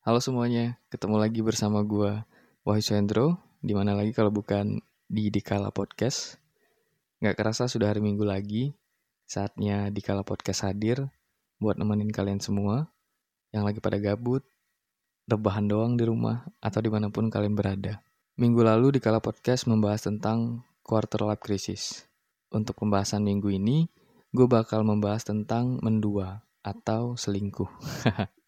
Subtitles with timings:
[0.00, 2.24] Halo semuanya, ketemu lagi bersama gua
[2.64, 3.36] Wahyu Sendro.
[3.60, 6.40] Di mana lagi kalau bukan di Dikala Podcast.
[7.20, 8.72] Nggak kerasa sudah hari Minggu lagi,
[9.28, 11.04] saatnya Dikala Podcast hadir
[11.60, 12.88] buat nemenin kalian semua
[13.52, 14.40] yang lagi pada gabut,
[15.28, 18.00] rebahan doang di rumah, atau di mana pun kalian berada.
[18.40, 22.08] Minggu lalu Dikala Podcast membahas tentang quarter life crisis.
[22.48, 23.84] Untuk pembahasan minggu ini,
[24.32, 27.68] gue bakal membahas tentang mendua atau selingkuh.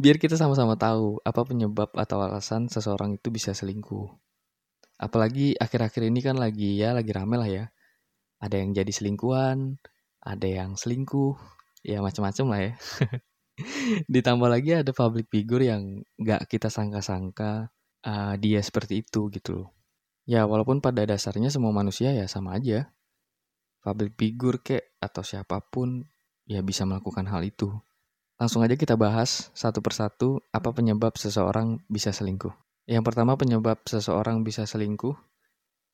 [0.00, 4.08] Biar kita sama-sama tahu apa penyebab atau alasan seseorang itu bisa selingkuh.
[4.96, 7.64] Apalagi akhir-akhir ini kan lagi ya lagi rame lah ya.
[8.42, 9.78] Ada yang jadi selingkuhan,
[10.22, 11.36] ada yang selingkuh,
[11.84, 12.72] ya macam-macam lah ya.
[14.14, 17.70] Ditambah lagi ada public figure yang gak kita sangka-sangka
[18.06, 19.68] uh, dia seperti itu gitu loh.
[20.22, 22.94] Ya walaupun pada dasarnya semua manusia ya sama aja.
[23.82, 26.06] Public figure kek atau siapa pun
[26.46, 27.74] ya bisa melakukan hal itu.
[28.42, 32.50] Langsung aja kita bahas satu persatu apa penyebab seseorang bisa selingkuh.
[32.90, 35.14] Yang pertama penyebab seseorang bisa selingkuh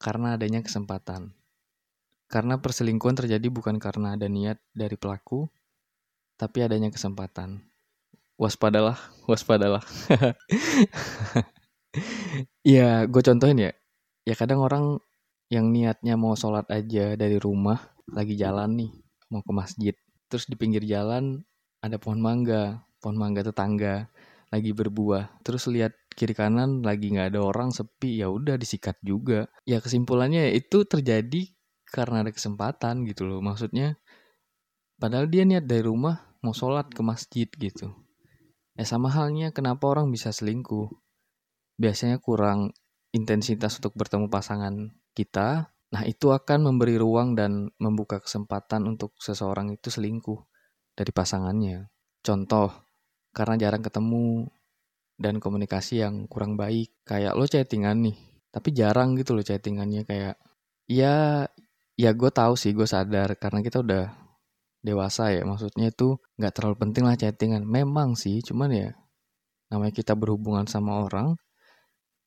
[0.01, 1.37] karena adanya kesempatan.
[2.25, 5.45] Karena perselingkuhan terjadi bukan karena ada niat dari pelaku,
[6.41, 7.69] tapi adanya kesempatan.
[8.41, 8.97] Waspadalah,
[9.29, 9.85] waspadalah.
[12.65, 13.73] ya, gue contohin ya.
[14.25, 14.97] Ya kadang orang
[15.53, 18.93] yang niatnya mau sholat aja dari rumah, lagi jalan nih,
[19.29, 19.93] mau ke masjid.
[20.33, 21.45] Terus di pinggir jalan
[21.79, 24.11] ada pohon mangga, pohon mangga tetangga
[24.51, 25.45] lagi berbuah.
[25.45, 29.47] Terus lihat kiri kanan lagi nggak ada orang sepi, ya udah disikat juga.
[29.69, 31.53] Ya kesimpulannya itu terjadi
[31.89, 33.41] karena ada kesempatan gitu loh.
[33.45, 33.97] Maksudnya
[34.99, 37.95] padahal dia niat dari rumah mau sholat ke masjid gitu.
[38.79, 40.91] Ya sama halnya kenapa orang bisa selingkuh.
[41.79, 42.75] Biasanya kurang
[43.15, 49.71] intensitas untuk bertemu pasangan kita, nah itu akan memberi ruang dan membuka kesempatan untuk seseorang
[49.71, 50.48] itu selingkuh
[50.99, 51.87] dari pasangannya.
[52.27, 52.75] Contoh,
[53.31, 54.50] karena jarang ketemu
[55.15, 56.91] dan komunikasi yang kurang baik.
[57.06, 58.19] Kayak lo chattingan nih,
[58.50, 60.34] tapi jarang gitu lo chattingannya kayak
[60.91, 61.47] ya
[61.95, 64.06] ya gue tahu sih gue sadar karena kita udah
[64.83, 68.91] dewasa ya maksudnya itu nggak terlalu penting lah chattingan memang sih cuman ya
[69.69, 71.37] namanya kita berhubungan sama orang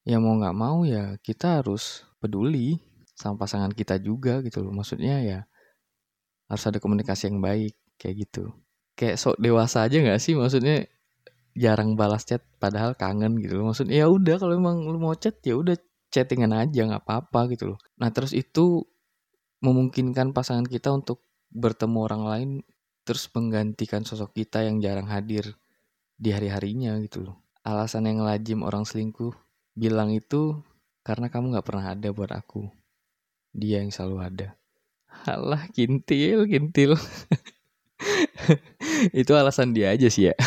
[0.06, 2.78] ya mau nggak mau ya kita harus peduli
[3.18, 5.40] sama pasangan kita juga gitu loh maksudnya ya
[6.52, 8.52] harus ada komunikasi yang baik kayak gitu
[9.02, 10.38] kayak sok dewasa aja nggak sih?
[10.38, 10.86] Maksudnya
[11.58, 13.74] jarang balas chat padahal kangen gitu loh.
[13.74, 15.74] Maksudnya ya udah kalau emang lu mau chat ya udah
[16.14, 17.80] chattingan aja nggak apa-apa gitu loh.
[17.98, 18.86] Nah terus itu
[19.66, 22.50] memungkinkan pasangan kita untuk bertemu orang lain
[23.02, 25.58] terus menggantikan sosok kita yang jarang hadir
[26.22, 27.36] di hari-harinya gitu loh.
[27.66, 29.34] Alasan yang lazim orang selingkuh
[29.74, 30.62] bilang itu
[31.02, 32.70] karena kamu nggak pernah ada buat aku.
[33.52, 34.48] Dia yang selalu ada.
[35.28, 36.96] Halah kintil kintil
[39.10, 40.36] itu alasan dia aja sih ya.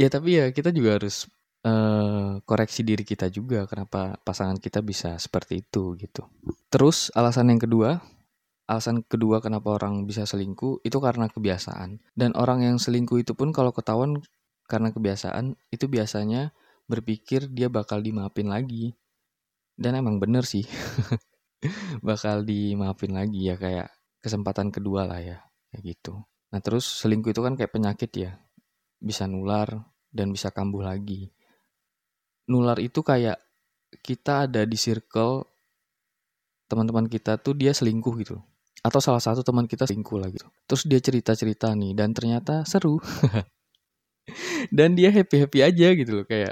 [0.00, 1.28] Ya tapi ya kita juga harus
[1.60, 6.24] uh, koreksi diri kita juga kenapa pasangan kita bisa seperti itu gitu.
[6.72, 8.00] Terus alasan yang kedua
[8.66, 12.02] alasan kedua kenapa orang bisa selingkuh itu karena kebiasaan.
[12.16, 14.24] Dan orang yang selingkuh itu pun kalau ketahuan
[14.66, 16.50] karena kebiasaan itu biasanya
[16.90, 18.96] berpikir dia bakal dimaafin lagi.
[19.76, 20.64] Dan emang bener sih
[22.08, 23.92] bakal dimaafin lagi ya kayak
[24.24, 25.38] kesempatan kedua lah ya
[25.70, 28.32] kayak gitu nah terus selingkuh itu kan kayak penyakit ya.
[28.98, 29.68] Bisa nular
[30.10, 31.30] dan bisa kambuh lagi.
[32.46, 33.38] Nular itu kayak
[34.02, 35.46] kita ada di circle
[36.66, 38.36] teman-teman kita tuh dia selingkuh gitu.
[38.82, 42.98] Atau salah satu teman kita selingkuh lah gitu terus dia cerita-cerita nih dan ternyata seru.
[44.74, 46.50] Dan dia happy happy aja gitu loh kayak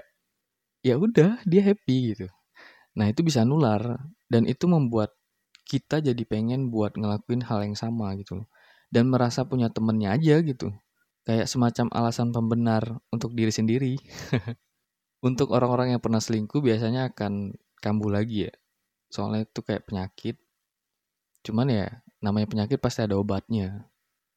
[0.86, 2.30] ya udah dia happy gitu.
[2.94, 3.98] Nah itu bisa nular
[4.30, 5.10] dan itu membuat
[5.66, 8.46] kita jadi pengen buat ngelakuin hal yang sama gitu loh
[8.92, 10.72] dan merasa punya temennya aja gitu.
[11.24, 13.96] Kayak semacam alasan pembenar untuk diri sendiri.
[15.24, 18.52] Untuk orang-orang yang pernah selingkuh biasanya akan kambuh lagi ya.
[19.08, 20.36] Soalnya itu kayak penyakit.
[21.40, 23.88] Cuman ya namanya penyakit pasti ada obatnya.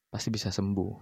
[0.07, 0.95] Pasti bisa sembuh.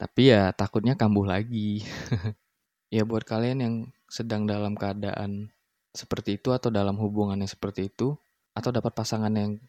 [0.00, 1.84] Tapi ya takutnya kambuh lagi.
[2.90, 3.74] Ya buat kalian yang
[4.10, 5.54] sedang dalam keadaan
[5.94, 8.18] seperti itu atau dalam hubungan yang seperti itu
[8.50, 9.62] atau dapat pasangan yang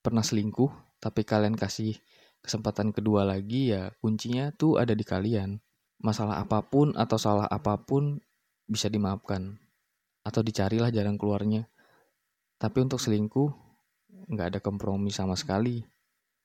[0.00, 0.72] pernah selingkuh
[1.06, 1.94] tapi kalian kasih
[2.42, 5.62] kesempatan kedua lagi ya kuncinya tuh ada di kalian.
[6.02, 8.18] Masalah apa pun atau salah apa pun
[8.66, 9.54] bisa dimaafkan.
[10.26, 11.70] Atau dicarilah jalan keluarnya.
[12.58, 13.54] Tapi untuk selingkuh
[14.34, 15.86] nggak ada kompromi sama sekali.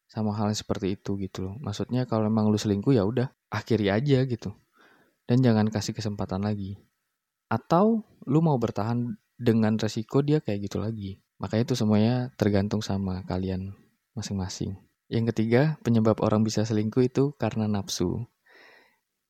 [0.05, 1.57] Sama hal yang seperti itu gitu loh.
[1.57, 4.53] Maksudnya kalau emang lu selingkuh ya udah akhiri aja gitu.
[5.25, 6.77] Dan jangan kasih kesempatan lagi.
[7.49, 11.17] Atau lu mau bertahan dengan resiko dia kayak gitu lagi.
[11.41, 13.80] Makanya itu semuanya tergantung sama kalian
[14.17, 14.75] masing-masing
[15.11, 18.31] yang ketiga penyebab orang bisa selingkuh itu karena nafsu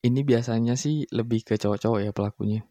[0.02, 2.66] ini biasanya sih lebih ke cowok-cowok ya pelakunya.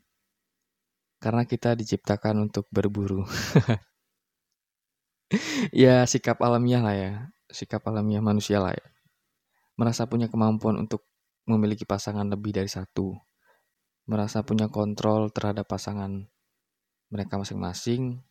[1.22, 3.22] Karena kita diciptakan untuk berburu.
[5.70, 7.12] ya sikap alamiah lah ya.
[7.46, 8.86] Sikap alamiah manusia lah ya.
[9.78, 11.06] Merasa punya kemampuan untuk
[11.46, 13.14] memiliki pasangan lebih dari satu.
[14.10, 16.26] Merasa punya kontrol terhadap pasangan
[17.14, 18.26] mereka masing-masing.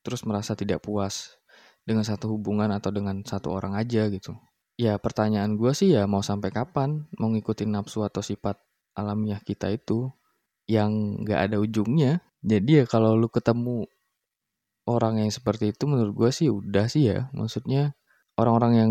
[0.00, 1.36] Terus merasa tidak puas
[1.82, 4.38] dengan satu hubungan atau dengan satu orang aja gitu.
[4.80, 8.56] Ya pertanyaan gue sih ya mau sampai kapan mau ngikutin nafsu atau sifat
[8.96, 10.08] alamiah kita itu
[10.70, 12.22] yang gak ada ujungnya.
[12.42, 13.86] Jadi ya kalau lu ketemu
[14.88, 17.28] orang yang seperti itu menurut gue sih udah sih ya.
[17.36, 17.94] Maksudnya
[18.38, 18.90] orang-orang yang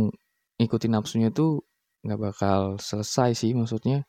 [0.61, 1.65] ngikutin nafsunya tuh
[2.05, 4.05] gak bakal selesai sih maksudnya.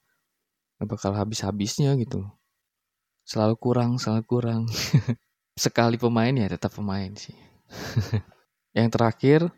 [0.82, 2.26] Gak bakal habis-habisnya gitu.
[3.22, 4.62] Selalu kurang, selalu kurang.
[5.58, 7.34] Sekali pemain ya tetap pemain sih.
[8.72, 9.52] yang terakhir,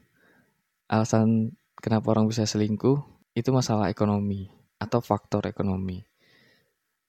[0.91, 2.99] alasan kenapa orang bisa selingkuh
[3.35, 6.03] itu masalah ekonomi atau faktor ekonomi.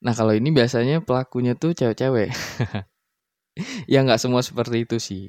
[0.06, 2.30] Nah kalau ini biasanya pelakunya tuh cewek-cewek.
[3.92, 5.26] ya nggak semua seperti itu sih.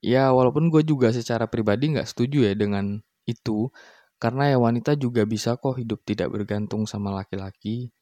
[0.00, 3.68] Ya walaupun gue juga secara pribadi nggak setuju ya dengan itu.
[4.16, 7.92] Karena ya wanita juga bisa kok hidup tidak bergantung sama laki-laki.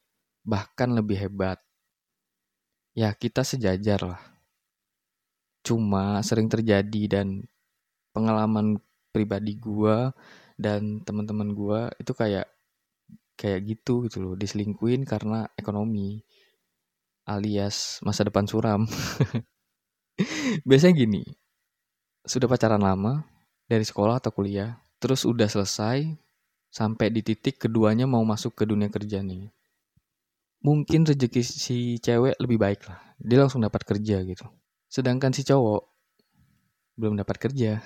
[0.47, 1.59] Bahkan lebih hebat.
[2.95, 4.30] Ya kita sejajar lah.
[5.61, 7.45] Cuma sering terjadi dan
[8.11, 8.81] pengalaman
[9.13, 10.11] pribadi gua
[10.57, 12.47] dan teman-teman gua itu kayak
[13.37, 16.21] kayak gitu gitu loh diselingkuin karena ekonomi
[17.25, 18.85] alias masa depan suram.
[20.67, 21.23] Biasanya gini
[22.21, 23.25] sudah pacaran lama
[23.65, 26.05] dari sekolah atau kuliah terus udah selesai
[26.69, 29.49] sampai di titik keduanya mau masuk ke dunia kerja nih.
[30.61, 34.45] Mungkin rezeki si cewek lebih baik lah dia langsung dapat kerja gitu
[34.91, 35.87] sedangkan si cowok
[36.99, 37.79] belum dapat kerja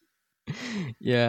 [1.00, 1.28] ya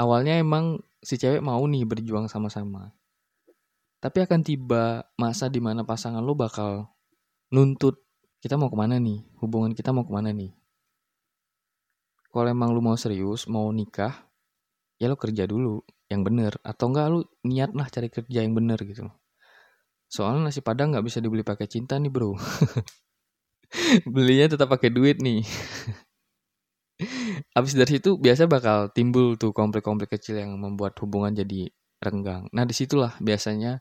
[0.00, 2.92] awalnya emang si cewek mau nih berjuang sama-sama.
[4.00, 6.88] Tapi akan tiba masa di mana pasangan lo bakal
[7.52, 8.00] nuntut
[8.40, 10.56] kita mau ke mana nih, hubungan kita mau ke mana nih.
[12.32, 14.14] Kalau emang lu mau serius, mau nikah,
[14.96, 16.56] ya lo kerja dulu yang bener.
[16.64, 19.04] Atau enggak lu niat lah cari kerja yang bener gitu.
[20.08, 22.32] Soalnya nasi padang nggak bisa dibeli pakai cinta nih bro.
[24.14, 25.46] Belinya tetap pakai duit nih.
[27.56, 31.72] Abis dari situ biasa bakal timbul tuh konflik-konflik kecil yang membuat hubungan jadi
[32.02, 32.48] renggang.
[32.52, 33.80] Nah di situlah biasanya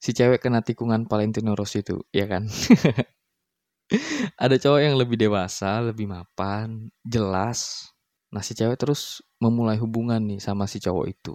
[0.00, 2.48] si cewek kena tikungan Valentino Rossi itu, ya kan?
[4.42, 7.90] Ada cowok yang lebih dewasa, lebih mapan, jelas.
[8.30, 11.34] Nah si cewek terus memulai hubungan nih sama si cowok itu.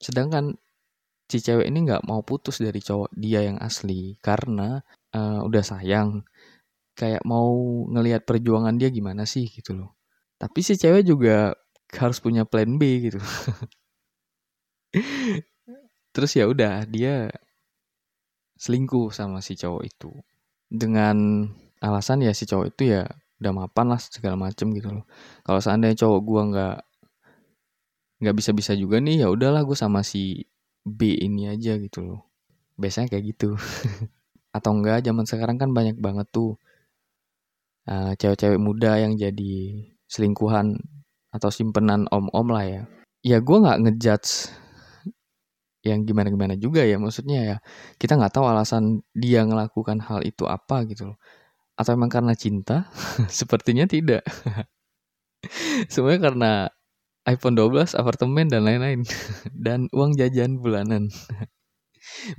[0.00, 0.56] Sedangkan
[1.30, 4.82] si cewek ini nggak mau putus dari cowok dia yang asli karena
[5.14, 6.24] uh, udah sayang
[6.98, 7.48] kayak mau
[7.88, 9.96] ngelihat perjuangan dia gimana sih gitu loh.
[10.36, 11.56] Tapi si cewek juga
[11.96, 13.20] harus punya plan B gitu.
[16.14, 17.30] Terus ya udah dia
[18.60, 20.12] selingkuh sama si cowok itu
[20.68, 21.48] dengan
[21.80, 23.08] alasan ya si cowok itu ya
[23.40, 25.04] udah mapan lah segala macem gitu loh.
[25.46, 26.76] Kalau seandainya cowok gua nggak
[28.20, 30.44] nggak bisa-bisa juga nih ya udahlah gue sama si
[30.84, 32.20] B ini aja gitu loh.
[32.76, 33.56] Biasanya kayak gitu.
[34.50, 36.58] Atau enggak zaman sekarang kan banyak banget tuh
[37.90, 39.54] cewek cewek-cewek muda yang jadi
[40.06, 40.78] selingkuhan
[41.34, 42.82] atau simpenan om-om lah ya.
[43.26, 44.50] Ya gue nggak ngejudge
[45.80, 47.56] yang gimana-gimana juga ya maksudnya ya
[47.96, 51.18] kita nggak tahu alasan dia melakukan hal itu apa gitu loh.
[51.78, 52.90] Atau emang karena cinta?
[53.32, 54.22] Sepertinya tidak.
[55.92, 56.50] Semuanya karena
[57.24, 59.02] iPhone 12 apartemen dan lain-lain.
[59.66, 61.08] Dan uang jajan bulanan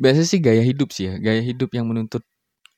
[0.02, 2.24] biasanya sih gaya hidup sih ya gaya hidup yang menuntut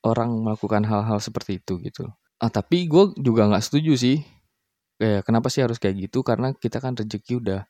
[0.04, 2.08] orang melakukan hal-hal seperti itu gitu
[2.42, 4.16] Ah, tapi gue juga nggak setuju sih.
[5.00, 6.20] Kayak kenapa sih harus kayak gitu?
[6.20, 7.60] Karena kita kan rezeki udah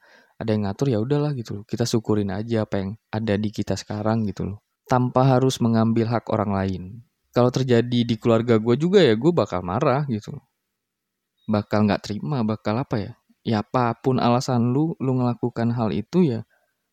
[0.40, 1.64] ada yang ngatur ya udahlah gitu loh.
[1.69, 4.59] Kita syukurin aja apa yang ada di kita sekarang gitu loh.
[4.90, 6.83] Tanpa harus mengambil hak orang lain.
[7.31, 10.45] Kalau terjadi di keluarga gue juga ya gue bakal marah gitu loh.
[11.47, 13.12] Bakal nggak terima, bakal apa ya?
[13.45, 16.40] Ya apa pun alasan lu, lu ngelakukan hal itu ya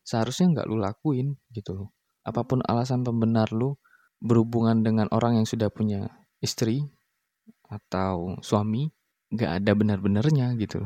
[0.04, 1.90] seharusnya nggak lu lakuin gitu loh.
[2.22, 3.78] Apa pun alasan pembenar lu
[4.22, 6.10] berhubungan dengan orang yang sudah punya
[6.42, 6.86] istri,
[7.72, 8.92] atau suami
[9.32, 10.84] nggak ada benar-benarnya gitu.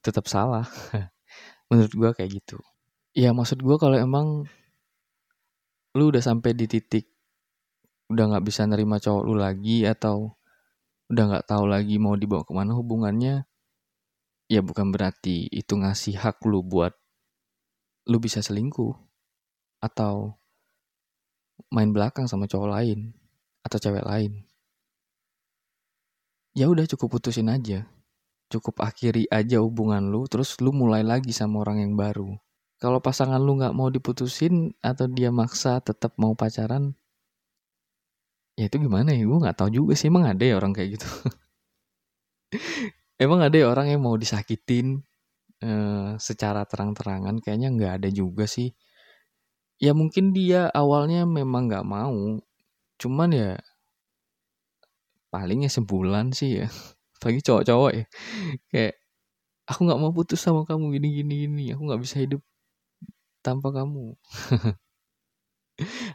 [0.00, 0.64] Tetap salah.
[1.68, 2.58] Menurut gue kayak gitu.
[3.12, 4.48] Ya maksud gue kalau emang
[5.92, 7.04] lu udah sampai di titik
[8.08, 10.36] udah nggak bisa nerima cowok lu lagi atau
[11.12, 13.44] udah nggak tahu lagi mau dibawa ke mana hubungannya
[14.48, 16.96] ya bukan berarti itu ngasih hak lu buat
[18.08, 18.96] lu bisa selingkuh
[19.84, 20.36] atau
[21.72, 23.16] main belakang sama cowok lain
[23.64, 24.44] atau cewek lain.
[26.52, 27.88] Ya udah cukup putusin aja.
[28.52, 32.36] Cukup akhiri aja hubungan lu terus lu mulai lagi sama orang yang baru.
[32.76, 36.92] Kalau pasangan lu nggak mau diputusin atau dia maksa tetap mau pacaran
[38.58, 39.24] ya itu gimana ya?
[39.24, 41.08] Gue nggak tahu juga sih emang ada ya orang kayak gitu.
[43.22, 45.00] Emang ada ya orang yang mau disakitin
[45.62, 47.38] uh, secara terang-terangan?
[47.38, 48.74] Kayaknya nggak ada juga sih
[49.82, 52.38] ya mungkin dia awalnya memang nggak mau
[53.02, 53.52] cuman ya
[55.34, 56.66] palingnya sebulan sih ya
[57.22, 58.04] bagi cowok-cowok ya
[58.70, 58.94] kayak
[59.66, 62.42] aku nggak mau putus sama kamu gini gini gini aku nggak bisa hidup
[63.42, 64.14] tanpa kamu.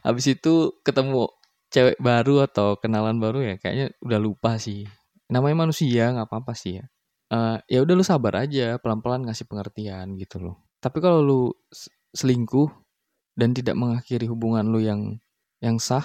[0.06, 1.28] Habis itu ketemu
[1.68, 4.88] cewek baru atau kenalan baru ya kayaknya udah lupa sih.
[5.28, 6.84] Namanya manusia nggak apa-apa sih ya.
[7.28, 10.64] Uh, ya udah lu sabar aja, pelan-pelan ngasih pengertian gitu loh.
[10.80, 11.42] Tapi kalau lu
[12.16, 12.72] selingkuh
[13.38, 15.22] dan tidak mengakhiri hubungan lu yang
[15.62, 16.02] yang sah,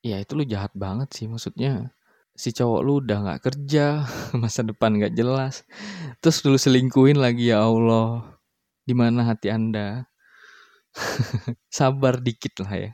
[0.00, 1.92] ya itu lu jahat banget sih maksudnya.
[2.36, 4.04] Si cowok lu udah nggak kerja,
[4.42, 5.64] masa depan nggak jelas,
[6.24, 8.36] terus lu selingkuhin lagi ya Allah
[8.88, 10.08] di mana hati Anda?
[11.76, 12.90] Sabar dikit lah ya.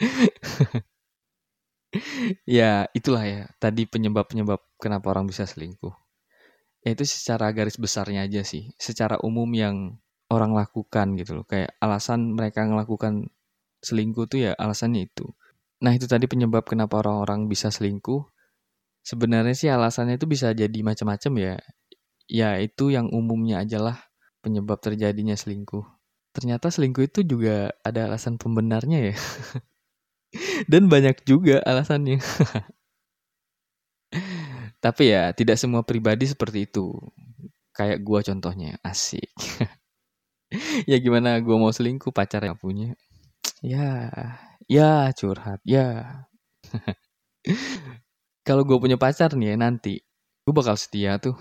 [2.58, 3.42] ya, itulah ya.
[3.62, 5.94] Tadi penyebab-penyebab kenapa orang bisa selingkuh.
[6.84, 8.72] Ya itu secara garis besarnya aja sih.
[8.76, 9.96] Secara umum yang
[10.32, 11.46] orang lakukan gitu loh.
[11.46, 13.28] Kayak alasan mereka melakukan
[13.84, 15.28] selingkuh tuh ya alasannya itu.
[15.84, 18.24] Nah itu tadi penyebab kenapa orang-orang bisa selingkuh.
[19.04, 21.54] Sebenarnya sih alasannya itu bisa jadi macam-macam ya.
[22.24, 24.00] Ya itu yang umumnya aja lah
[24.40, 25.84] penyebab terjadinya selingkuh.
[26.32, 29.16] Ternyata selingkuh itu juga ada alasan pembenarnya ya.
[30.72, 32.18] Dan banyak juga alasannya.
[34.84, 36.92] Tapi ya tidak semua pribadi seperti itu.
[37.74, 39.30] Kayak gua contohnya, asik.
[40.90, 42.94] ya gimana gua mau selingkuh pacar yang punya.
[43.64, 44.12] Ya,
[44.70, 46.26] ya curhat, ya.
[48.46, 50.04] Kalau gue punya pacar nih ya nanti,
[50.44, 51.32] gue bakal setia tuh.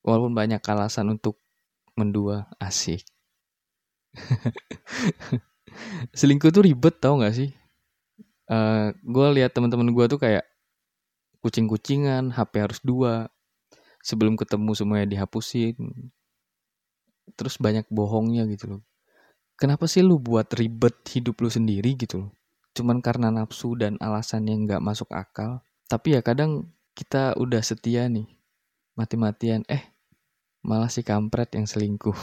[0.00, 1.44] Walaupun banyak alasan untuk
[1.94, 3.06] mendua asik
[6.18, 7.50] selingkuh tuh ribet tau gak sih
[8.50, 10.46] uh, eh, gue lihat teman-teman gue tuh kayak
[11.42, 13.30] kucing-kucingan HP harus dua
[14.02, 15.76] sebelum ketemu semuanya dihapusin
[17.34, 18.82] terus banyak bohongnya gitu loh
[19.56, 22.30] kenapa sih lu buat ribet hidup lu sendiri gitu loh
[22.76, 28.06] cuman karena nafsu dan alasan yang nggak masuk akal tapi ya kadang kita udah setia
[28.06, 28.26] nih
[28.94, 29.94] mati-matian eh
[30.64, 32.16] malah si kampret yang selingkuh.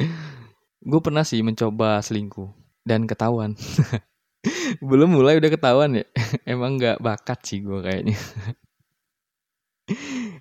[0.88, 2.48] gue pernah sih mencoba selingkuh
[2.82, 3.52] dan ketahuan.
[4.88, 6.04] Belum mulai udah ketahuan ya.
[6.56, 8.16] Emang nggak bakat sih gue kayaknya.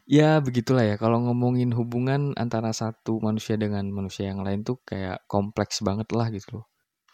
[0.07, 5.23] Ya begitulah ya kalau ngomongin hubungan antara satu manusia dengan manusia yang lain tuh kayak
[5.27, 6.65] kompleks banget lah gitu loh.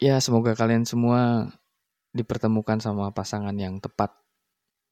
[0.02, 1.50] Ya semoga kalian semua
[2.14, 4.14] dipertemukan sama pasangan yang tepat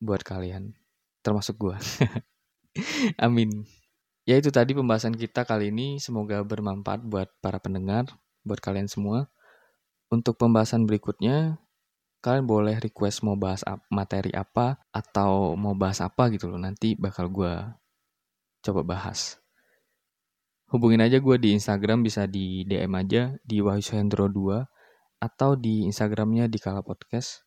[0.02, 0.74] buat kalian.
[1.22, 1.76] Termasuk gue.
[3.22, 3.66] Amin.
[4.26, 8.06] Ya itu tadi pembahasan kita kali ini semoga bermanfaat buat para pendengar,
[8.42, 9.30] buat kalian semua.
[10.10, 11.61] Untuk pembahasan berikutnya,
[12.22, 16.56] kalian boleh request mau bahas materi apa atau mau bahas apa gitu loh.
[16.56, 17.52] Nanti bakal gue
[18.62, 19.42] coba bahas.
[20.70, 26.48] Hubungin aja gue di Instagram bisa di DM aja di Wahyushendro 2 atau di Instagramnya
[26.48, 27.44] di Kala Podcast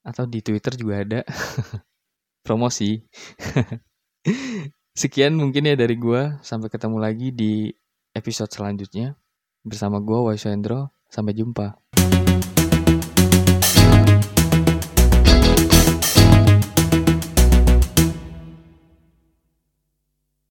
[0.00, 1.20] atau di Twitter juga ada
[2.46, 2.96] promosi
[5.00, 6.36] Sekian mungkin ya dari gue.
[6.44, 7.70] Sampai ketemu lagi di
[8.12, 9.16] episode selanjutnya.
[9.64, 10.92] Bersama gue, Waisendro.
[11.08, 11.78] Sampai jumpa.